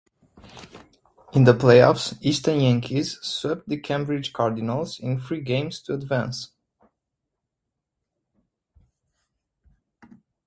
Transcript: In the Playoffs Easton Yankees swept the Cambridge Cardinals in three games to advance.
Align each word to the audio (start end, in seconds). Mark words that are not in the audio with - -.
In 1.33 1.43
the 1.43 1.53
Playoffs 1.53 2.17
Easton 2.23 2.59
Yankees 2.59 3.19
swept 3.21 3.69
the 3.69 3.77
Cambridge 3.77 4.33
Cardinals 4.33 4.99
in 4.99 5.19
three 5.19 5.41
games 5.41 5.79
to 5.83 5.93
advance. 5.93 6.49